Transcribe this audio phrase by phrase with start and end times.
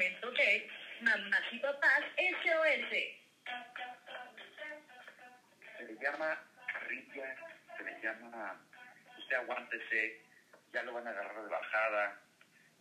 [0.00, 0.66] momento de
[1.02, 2.90] Mamás y Papás SOS.
[5.76, 6.42] Se le llama
[6.72, 7.36] carrilla,
[7.76, 8.58] se le llama
[9.18, 10.22] usted aguántese,
[10.72, 12.18] ya lo van a agarrar de bajada.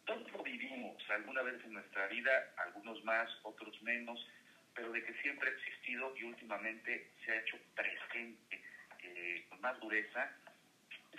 [0.06, 4.26] Todos lo vivimos alguna vez en nuestra vida, algunos más, otros menos,
[4.74, 8.64] pero de que siempre ha existido y últimamente se ha hecho presente
[9.04, 10.32] eh, con más dureza,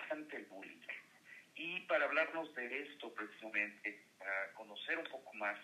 [0.09, 0.81] ante el bullying.
[1.57, 5.59] Y para hablarnos de esto precisamente, para conocer un poco más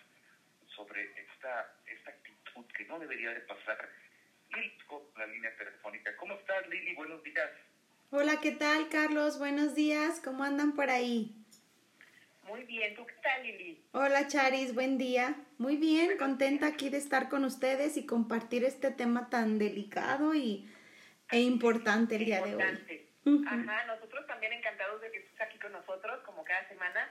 [0.77, 3.89] sobre esta, esta actitud que no debería de pasar,
[4.53, 6.15] Lili con la línea telefónica.
[6.17, 6.93] ¿Cómo estás, Lili?
[6.93, 7.49] Buenos días.
[8.11, 9.39] Hola, ¿qué tal, Carlos?
[9.39, 10.21] Buenos días.
[10.23, 11.35] ¿Cómo andan por ahí?
[12.43, 13.83] Muy bien, ¿tú qué tal, Lili?
[13.91, 15.35] Hola, Charis, buen día.
[15.57, 20.71] Muy bien, contenta aquí de estar con ustedes y compartir este tema tan delicado y,
[21.31, 22.63] e importante el día de hoy.
[23.45, 27.06] Ajá, nosotros también encantados de que estés aquí con nosotros, como cada semana,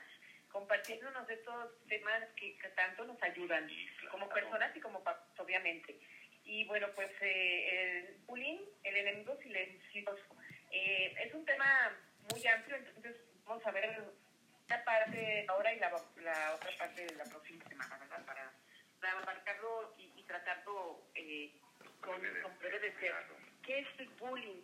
[0.87, 3.69] compartiéndonos estos temas que, tanto nos ayudan,
[4.11, 5.99] como personas y como papás, obviamente.
[6.45, 10.37] Y bueno, pues eh, el bullying, el enemigo silencioso,
[10.71, 11.93] eh, es un tema
[12.33, 14.05] muy amplio, entonces vamos a ver
[14.63, 15.91] esta parte ahora y la,
[16.23, 18.25] la otra parte de la próxima semana, ¿verdad?
[18.25, 18.53] Para,
[19.01, 21.51] para abarcarlo y, y tratarlo eh,
[22.01, 23.13] con, con breve ser.
[23.65, 24.63] ¿Qué es el bullying?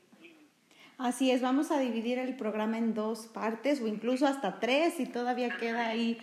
[0.98, 5.06] Así es, vamos a dividir el programa en dos partes o incluso hasta tres si
[5.06, 6.18] todavía queda ahí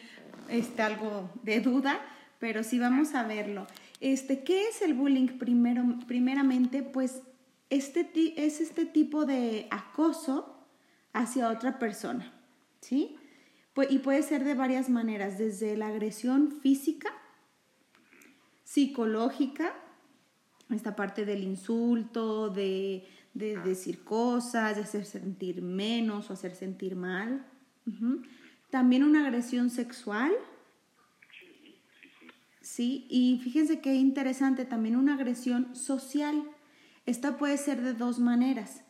[0.47, 1.99] este, algo de duda,
[2.39, 3.67] pero sí vamos a verlo.
[3.99, 6.83] Este, ¿Qué es el bullying primero, primeramente?
[6.83, 7.21] Pues
[7.69, 10.55] este es este tipo de acoso
[11.13, 12.33] hacia otra persona,
[12.79, 13.17] ¿sí?
[13.89, 17.09] Y puede ser de varias maneras, desde la agresión física,
[18.63, 19.73] psicológica,
[20.69, 23.07] esta parte del insulto, de
[23.39, 27.45] de decir cosas, de hacer sentir menos o hacer sentir mal.
[28.69, 30.31] También una agresión sexual.
[32.61, 36.43] Sí, y fíjense qué interesante, también una agresión social.
[37.07, 38.83] Esta puede ser de dos maneras,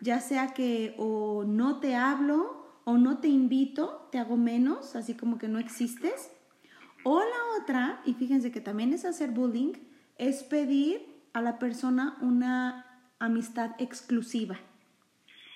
[0.00, 5.14] ya sea que o no te hablo o no te invito, te hago menos, así
[5.14, 6.30] como que no existes.
[7.02, 9.72] O la otra, y fíjense que también es hacer bullying,
[10.18, 12.85] es pedir a la persona una
[13.18, 14.58] amistad exclusiva.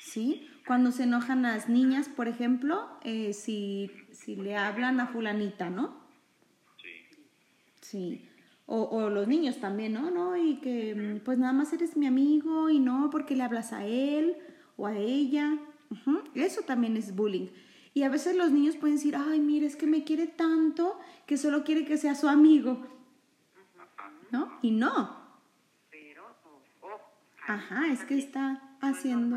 [0.00, 0.48] ¿Sí?
[0.66, 5.94] Cuando se enojan las niñas, por ejemplo, eh, si, si le hablan a fulanita, ¿no?
[6.80, 7.16] Sí.
[7.80, 8.28] Sí.
[8.66, 10.10] O, o, los niños también, ¿no?
[10.10, 10.36] ¿no?
[10.36, 14.36] Y que pues nada más eres mi amigo y no porque le hablas a él
[14.76, 15.58] o a ella.
[16.34, 17.48] Eso también es bullying.
[17.92, 21.36] Y a veces los niños pueden decir, ay, mire, es que me quiere tanto que
[21.36, 22.86] solo quiere que sea su amigo.
[24.30, 24.56] ¿No?
[24.62, 25.19] Y no,
[27.50, 29.36] Ajá, es que está haciendo...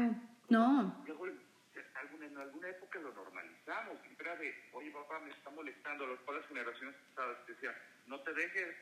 [0.50, 1.04] No.
[1.08, 4.00] Luego, en alguna época lo normalizamos.
[4.04, 6.06] Siempre era de, oye, papá, me está molestando.
[6.06, 7.74] Las las generaciones pasadas decían,
[8.06, 8.76] no te dejes.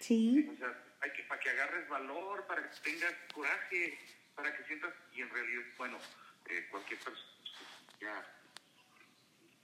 [0.00, 0.48] Sí.
[0.52, 3.96] O sea, hay que, para que agarres valor, para que tengas coraje,
[4.34, 4.92] para que sientas...
[5.14, 5.98] Y en realidad, bueno,
[6.50, 7.30] eh, cualquier persona
[8.00, 8.26] ya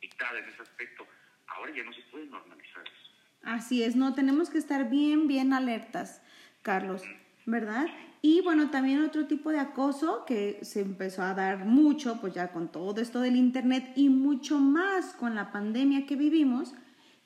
[0.00, 1.09] dictada en ese aspecto.
[1.49, 3.10] Ahora ya no se puede normalizar eso.
[3.43, 6.22] Así es, no, tenemos que estar bien, bien alertas,
[6.62, 7.03] Carlos,
[7.47, 7.86] ¿verdad?
[8.20, 12.53] Y bueno, también otro tipo de acoso que se empezó a dar mucho, pues ya
[12.53, 16.72] con todo esto del Internet y mucho más con la pandemia que vivimos,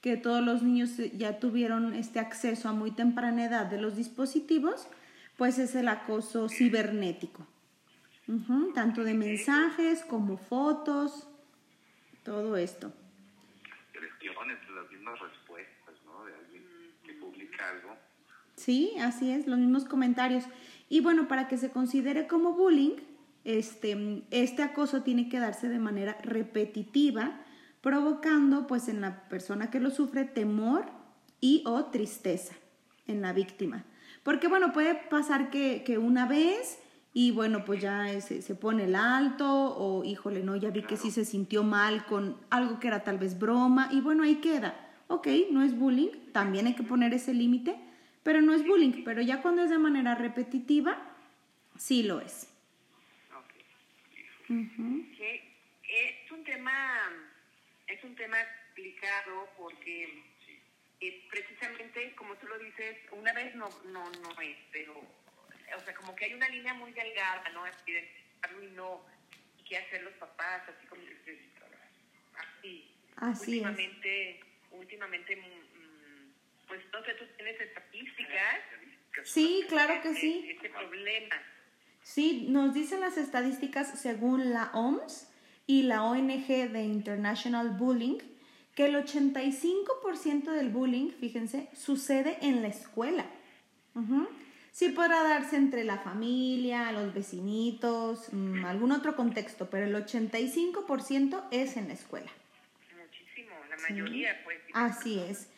[0.00, 4.88] que todos los niños ya tuvieron este acceso a muy temprana edad de los dispositivos,
[5.36, 7.46] pues es el acoso cibernético.
[8.74, 11.28] tanto de mensajes como fotos,
[12.24, 12.92] todo esto.
[14.74, 16.24] las mismas respuestas, ¿no?
[16.24, 16.64] De alguien
[17.04, 17.96] que publica algo.
[18.66, 20.42] Sí, así es, los mismos comentarios.
[20.88, 22.96] Y bueno, para que se considere como bullying,
[23.44, 27.44] este, este acoso tiene que darse de manera repetitiva,
[27.80, 30.86] provocando pues en la persona que lo sufre temor
[31.40, 32.56] y o tristeza
[33.06, 33.84] en la víctima.
[34.24, 36.80] Porque bueno, puede pasar que, que una vez
[37.12, 40.96] y bueno, pues ya se, se, pone el alto o híjole, no, ya vi que
[40.96, 44.74] sí se sintió mal con algo que era tal vez broma y bueno, ahí queda.
[45.06, 47.85] Ok, no es bullying, también hay que poner ese límite,
[48.26, 50.98] pero no es bullying, pero ya cuando es de manera repetitiva,
[51.78, 52.52] sí lo es.
[54.48, 57.12] Es un tema,
[57.86, 60.24] es un tema explicado porque
[61.00, 65.94] eh, precisamente, como tú lo dices, una vez no, no, no es, pero, o sea,
[65.94, 67.62] como que hay una línea muy delgada, ¿no?
[67.62, 68.10] Así de
[68.60, 69.06] y no,
[69.68, 71.38] qué hacer los papás, así como que
[72.34, 72.90] así.
[73.18, 74.44] Así últimamente, es.
[74.72, 75.36] últimamente
[76.68, 78.56] pues no sé, tú tienes estadísticas.
[79.24, 80.46] Sí, claro que sí.
[80.50, 81.34] Este problema.
[82.02, 85.28] Sí, nos dicen las estadísticas según la OMS
[85.66, 88.18] y la ONG de International Bullying
[88.76, 93.24] que el 85% del bullying, fíjense, sucede en la escuela.
[94.70, 101.48] Sí podrá darse entre la familia, los vecinitos, mm, algún otro contexto, pero el 85%
[101.50, 102.30] es en la escuela.
[102.94, 104.58] Muchísimo, la mayoría, pues.
[104.74, 105.48] Así es.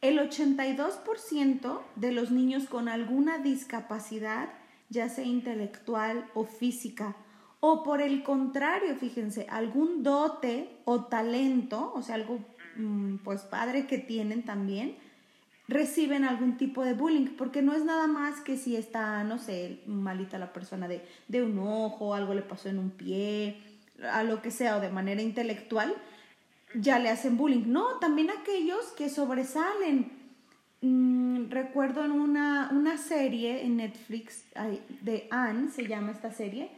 [0.00, 4.48] El 82% de los niños con alguna discapacidad,
[4.88, 7.16] ya sea intelectual o física,
[7.60, 12.38] o por el contrario, fíjense, algún dote o talento, o sea, algo
[12.76, 14.96] mm, pues padre que tienen también,
[15.68, 19.80] reciben algún tipo de bullying, porque no es nada más que si está, no sé,
[19.86, 23.60] malita la persona de, de un ojo, algo le pasó en un pie,
[24.12, 25.94] a lo que sea, o de manera intelectual,
[26.80, 27.64] ya le hacen bullying.
[27.66, 30.12] No, también aquellos que sobresalen.
[30.82, 34.44] Mm, recuerdo en una, una serie en Netflix
[35.00, 36.70] de Anne, se llama esta serie,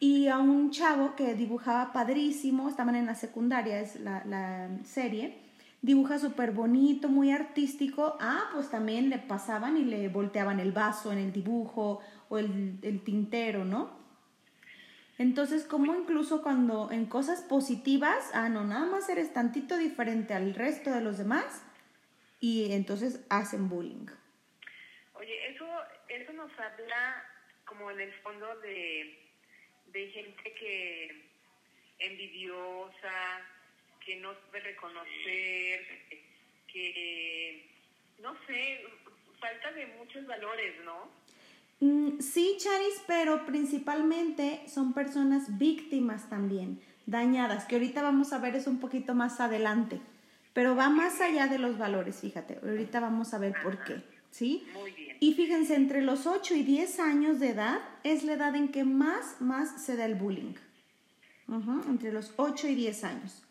[0.00, 5.38] y a un chavo que dibujaba padrísimo, estaban en la secundaria, es la, la serie,
[5.82, 8.16] dibuja súper bonito, muy artístico.
[8.20, 12.78] Ah, pues también le pasaban y le volteaban el vaso en el dibujo o el,
[12.82, 14.05] el tintero, ¿no?
[15.18, 20.54] Entonces, como incluso cuando en cosas positivas, ah, no, nada más eres tantito diferente al
[20.54, 21.64] resto de los demás
[22.38, 24.06] y entonces hacen bullying.
[25.14, 25.66] Oye, eso,
[26.08, 27.24] eso nos habla
[27.64, 29.18] como en el fondo de,
[29.86, 31.26] de gente que
[31.98, 33.40] envidiosa,
[34.04, 35.86] que no sabe reconocer,
[36.72, 37.68] que,
[38.20, 38.84] no sé,
[39.40, 41.10] falta de muchos valores, ¿no?
[41.80, 48.56] Mm, sí, Charis, pero principalmente son personas víctimas también, dañadas, que ahorita vamos a ver
[48.56, 50.00] eso un poquito más adelante,
[50.54, 54.66] pero va más allá de los valores, fíjate, ahorita vamos a ver por qué, ¿sí?
[54.72, 55.16] Muy bien.
[55.20, 58.84] Y fíjense, entre los 8 y 10 años de edad es la edad en que
[58.84, 60.54] más, más se da el bullying,
[61.88, 63.42] entre los 8 y 10 años.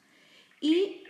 [0.62, 1.04] Y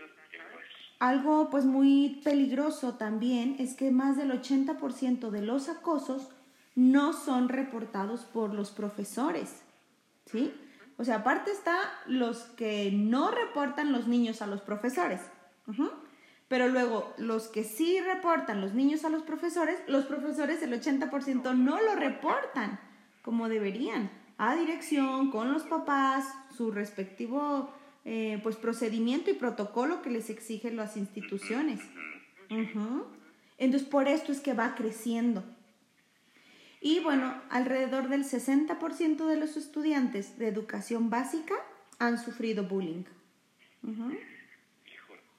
[0.99, 6.29] algo pues muy peligroso también es que más del 80% de los acosos
[6.75, 9.63] no son reportados por los profesores,
[10.25, 10.53] ¿sí?
[10.97, 15.21] O sea, aparte está los que no reportan los niños a los profesores,
[16.47, 21.55] pero luego los que sí reportan los niños a los profesores, los profesores el 80%
[21.55, 22.79] no lo reportan
[23.23, 26.25] como deberían, a dirección, con los papás,
[26.55, 27.73] su respectivo
[28.07, 31.79] eh, pues procedimiento y protocolo que les exigen las instituciones.
[33.57, 35.43] Entonces, por esto es que va creciendo.
[36.85, 41.55] Y bueno, alrededor del 60% de los estudiantes de educación básica
[41.97, 43.05] han sufrido bullying.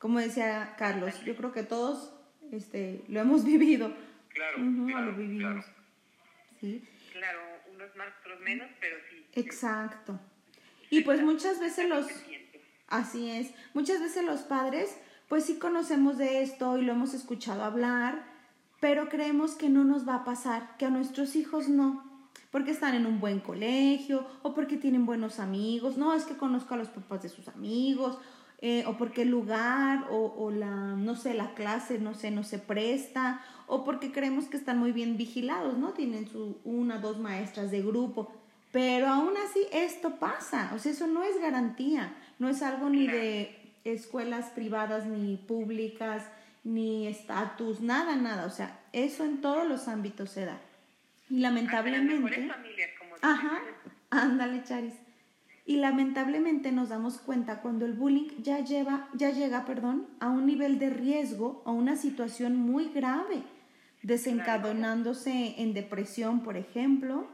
[0.01, 2.13] Como decía Carlos, yo creo que todos
[2.51, 3.95] este, lo hemos vivido.
[4.31, 4.57] Claro,
[4.89, 5.65] claro, lo vivimos.
[6.61, 6.83] ¿Sí?
[7.13, 7.39] Claro,
[7.73, 9.25] unos más, otros menos, pero sí.
[9.35, 10.19] Exacto.
[10.91, 12.09] Y pues muchas veces los...
[12.89, 13.55] Así es.
[13.73, 14.99] Muchas veces los padres,
[15.29, 18.36] pues sí conocemos de esto y lo hemos escuchado hablar,
[18.87, 22.05] pero creemos que no nos va a pasar, que a nuestros hijos no,
[22.53, 26.75] porque están en un buen colegio o porque tienen buenos amigos, no, es que conozco
[26.75, 28.17] a los papás de sus amigos,
[28.61, 32.45] eh, o porque el lugar o, o, la, no sé, la clase, no sé, no
[32.45, 35.89] se presta, o porque creemos que están muy bien vigilados, ¿no?
[35.89, 38.31] Tienen su una, dos maestras de grupo,
[38.71, 43.09] pero aún así esto pasa, o sea, eso no es garantía, no es algo ni
[43.09, 46.23] de escuelas privadas ni públicas,
[46.67, 48.45] ni estatus, nada, nada.
[48.45, 50.59] O sea, eso en todos los ámbitos se da.
[51.29, 52.51] Y lamentablemente...
[53.21, 53.61] ajá,
[54.11, 54.95] ándale, Charis.
[55.67, 60.47] Y lamentablemente nos damos cuenta cuando el bullying ya, lleva, ya llega perdón, a un
[60.47, 63.43] nivel de riesgo o una situación muy grave,
[64.03, 67.27] desencadenándose en depresión, por ejemplo,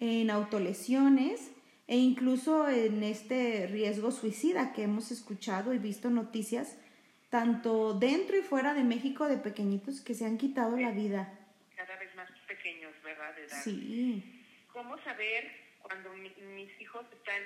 [0.00, 1.52] en autolesiones
[1.86, 6.76] e incluso en este riesgo suicida que hemos escuchado y visto noticias
[7.32, 11.32] tanto dentro y fuera de México de pequeñitos que se han quitado la vida.
[11.74, 13.34] Cada vez más pequeños, ¿verdad?
[13.34, 13.62] De edad.
[13.64, 14.44] Sí.
[14.70, 17.42] ¿Cómo saber cuando mis hijos están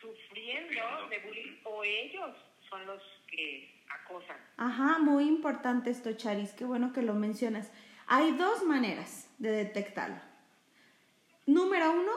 [0.00, 2.30] sufriendo de bullying o ellos
[2.70, 4.36] son los que acosan?
[4.56, 7.72] Ajá, muy importante esto, Charis, qué bueno que lo mencionas.
[8.06, 10.20] Hay dos maneras de detectarlo.
[11.46, 12.12] Número uno,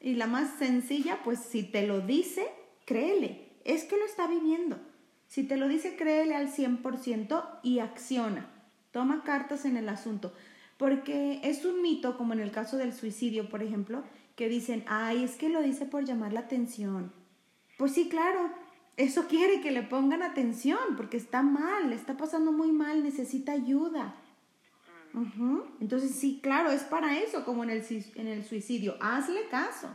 [0.00, 2.50] y la más sencilla, pues si te lo dice,
[2.86, 4.93] créele, es que lo está viviendo.
[5.28, 8.48] Si te lo dice, créele al 100% y acciona.
[8.92, 10.32] Toma cartas en el asunto.
[10.76, 14.04] Porque es un mito, como en el caso del suicidio, por ejemplo,
[14.36, 17.12] que dicen, ay, es que lo dice por llamar la atención.
[17.78, 18.50] Pues sí, claro,
[18.96, 23.52] eso quiere que le pongan atención, porque está mal, le está pasando muy mal, necesita
[23.52, 24.16] ayuda.
[25.80, 27.84] Entonces sí, claro, es para eso, como en el,
[28.16, 28.96] en el suicidio.
[29.00, 29.88] Hazle caso.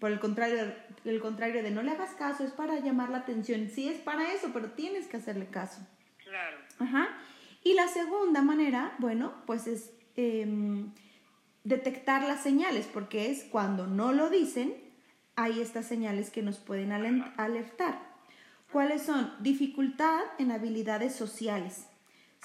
[0.00, 0.72] Por el contrario,
[1.04, 3.68] el contrario de no le hagas caso, es para llamar la atención.
[3.68, 5.86] Sí, es para eso, pero tienes que hacerle caso.
[6.24, 6.58] Claro.
[6.78, 7.08] Ajá.
[7.64, 10.92] Y la segunda manera, bueno, pues es em,
[11.64, 14.74] detectar las señales, porque es cuando no lo dicen,
[15.36, 18.12] hay estas señales que nos pueden alertar.
[18.70, 19.32] ¿Cuáles son?
[19.40, 21.86] Dificultad en habilidades sociales.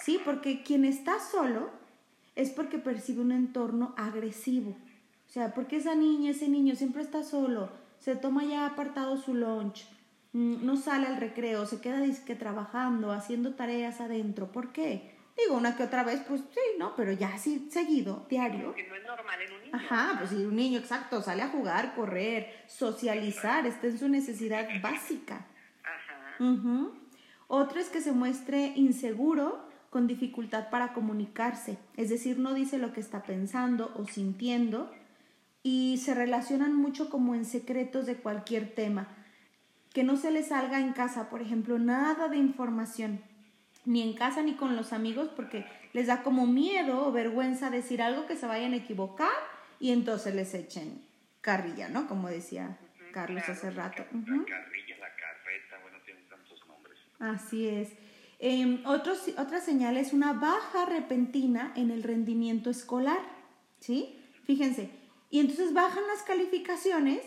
[0.04, 1.72] Sí, porque quien está solo
[2.36, 4.78] es porque percibe un entorno agresivo.
[5.28, 7.70] O sea, porque esa niña, ese niño siempre está solo,
[8.00, 9.86] se toma ya apartado su lunch,
[10.34, 14.52] mm, no sale al recreo, se queda disque trabajando, haciendo tareas adentro.
[14.52, 15.16] ¿Por qué?
[15.38, 16.96] Digo, una que otra vez, pues sí, ¿no?
[16.96, 18.74] Pero ya así, seguido, diario.
[18.74, 19.76] Que no es normal en un niño.
[19.76, 24.68] Ajá, pues si un niño, exacto, sale a jugar, correr, socializar, está en su necesidad
[24.82, 25.46] básica.
[25.84, 26.90] Ajá.
[27.48, 32.92] Otro es que se muestre inseguro con dificultad para comunicarse, es decir, no dice lo
[32.94, 34.92] que está pensando o sintiendo
[35.68, 39.10] y se relacionan mucho como en secretos de cualquier tema.
[39.92, 43.22] Que no se les salga en casa, por ejemplo, nada de información,
[43.84, 48.02] ni en casa ni con los amigos, porque les da como miedo o vergüenza decir
[48.02, 49.34] algo que se vayan a equivocar
[49.78, 51.02] y entonces les echen
[51.42, 52.08] carrilla, ¿no?
[52.08, 52.78] Como decía
[53.12, 53.60] Carlos claro.
[53.60, 54.06] hace rato.
[54.14, 56.98] La carrilla, la carreta, bueno, tienen tantos nombres.
[57.20, 57.90] Así es.
[58.40, 63.20] Eh, otra señal es una baja repentina en el rendimiento escolar,
[63.82, 64.18] ¿sí?
[64.46, 64.97] Fíjense,
[65.30, 67.22] y entonces bajan las calificaciones,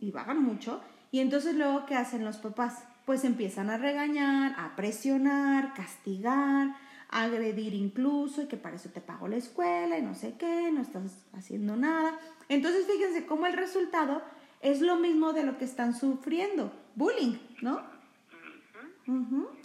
[0.00, 0.80] y bajan mucho,
[1.10, 2.84] y entonces luego, ¿qué hacen los papás?
[3.06, 6.74] Pues empiezan a regañar, a presionar, castigar,
[7.10, 10.80] agredir incluso, y que para eso te pago la escuela, y no sé qué, no
[10.80, 12.18] estás haciendo nada.
[12.48, 14.22] Entonces, fíjense cómo el resultado
[14.62, 17.82] es lo mismo de lo que están sufriendo, bullying, ¿no?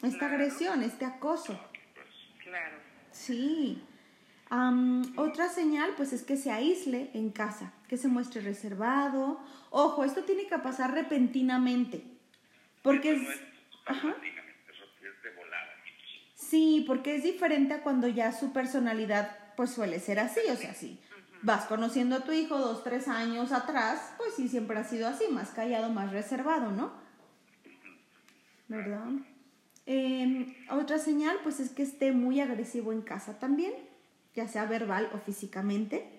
[0.04, 1.58] Esta agresión, este acoso.
[2.44, 2.78] Claro.
[3.12, 3.82] Sí.
[5.16, 9.42] Otra señal, pues es que se aísle en casa, que se muestre reservado.
[9.72, 12.04] Ojo, esto tiene que pasar repentinamente.
[12.84, 13.42] Porque es, no es
[13.86, 14.02] Ajá.
[14.02, 15.68] paulatinamente, eso es de volada.
[16.36, 20.74] sí, porque es diferente a cuando ya su personalidad, pues suele ser así, o sea,
[20.74, 21.00] sí.
[21.42, 25.26] Vas conociendo a tu hijo dos, tres años atrás, pues sí, siempre ha sido así,
[25.30, 26.92] más callado, más reservado, ¿no?
[28.68, 29.08] ¿Verdad?
[29.86, 33.74] Eh, otra señal, pues es que esté muy agresivo en casa también,
[34.36, 36.19] ya sea verbal o físicamente,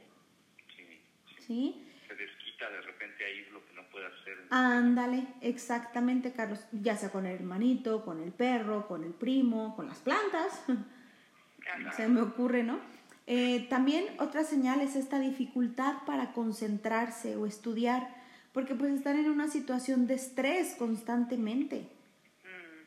[1.50, 1.84] Sí.
[2.06, 4.38] Se desquita de repente ahí lo que no puede hacer.
[4.50, 9.88] Ándale, exactamente, Carlos, ya sea con el hermanito, con el perro, con el primo, con
[9.88, 11.92] las plantas, Ajá.
[11.96, 12.78] se me ocurre, ¿no?
[13.26, 18.14] Eh, también otra señal es esta dificultad para concentrarse o estudiar,
[18.52, 21.88] porque pues están en una situación de estrés constantemente.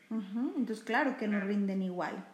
[0.08, 2.24] Mm, Entonces, claro que no rinden igual.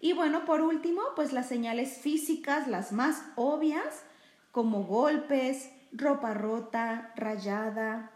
[0.00, 4.06] Y bueno, por último, pues las señales físicas, las más obvias,
[4.50, 8.10] como golpes, ropa rota, rayada,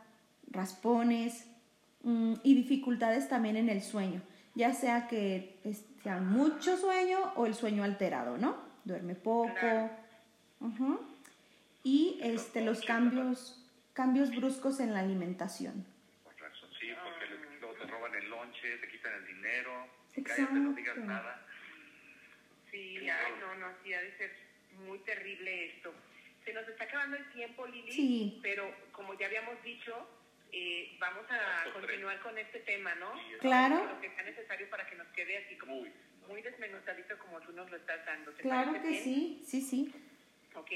[0.51, 1.47] raspones
[2.03, 4.23] mm, y dificultades también en el sueño,
[4.55, 5.59] ya sea que
[6.03, 8.57] sea mucho sueño o el sueño alterado, ¿no?
[8.85, 9.55] Duerme poco.
[9.55, 9.91] Claro.
[10.61, 11.01] Ujú.
[11.83, 13.63] Y este, los cambios,
[13.93, 15.85] cambios bruscos en la alimentación.
[16.23, 19.87] Por razón, sí, porque luego te roban el lonche, te quitan el dinero.
[20.25, 21.43] Cállate, no digas nada.
[22.71, 24.33] Sí, ay, no, no, sí, ha de ser
[24.87, 25.93] muy terrible esto.
[26.45, 28.39] Se nos está acabando el tiempo, Lili, Sí.
[28.43, 30.07] pero como ya habíamos dicho,
[30.53, 33.13] eh, vamos a continuar con este tema, ¿no?
[33.41, 33.85] Claro.
[33.87, 35.85] Lo que sea necesario para que nos quede así como
[36.29, 36.43] Muy.
[36.43, 38.31] desmenuzadito como tú nos lo estás dando.
[38.33, 39.03] ¿Te Claro que bien?
[39.03, 39.95] sí, sí, sí.
[40.55, 40.71] Ok,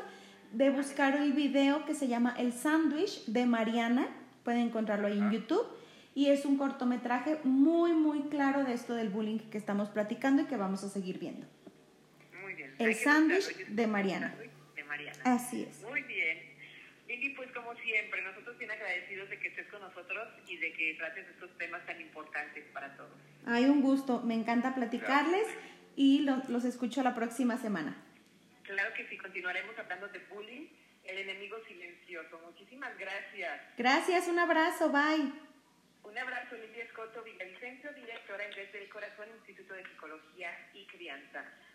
[0.53, 4.07] de buscar el video que se llama El Sándwich de Mariana.
[4.43, 5.65] Pueden encontrarlo ahí en YouTube.
[6.15, 10.45] y es un cortometraje muy, muy claro de esto del bullying que estamos platicando y
[10.45, 11.47] que vamos a seguir viendo.
[12.43, 12.75] Muy bien.
[12.77, 14.35] El sándwich de Mariana.
[14.75, 15.17] De Mariana.
[15.23, 15.81] Así es.
[15.81, 16.37] Muy bien.
[17.07, 20.93] Lili, pues como siempre, nosotros bien agradecidos de que estés con nosotros y de que
[20.99, 23.09] trates estos temas tan importantes para todos.
[23.47, 25.47] Hay un gusto, me encanta platicarles
[25.95, 27.97] y lo- los escucho la próxima semana.
[28.63, 30.67] Claro que sí, continuaremos hablando de bullying,
[31.03, 32.39] el enemigo silencioso.
[32.39, 33.61] Muchísimas gracias.
[33.77, 35.31] Gracias, un abrazo, bye.
[36.03, 41.45] Un abrazo, Lidia Escoto Villavicencio, directora en Desde el Corazón, Instituto de Psicología y Crianza.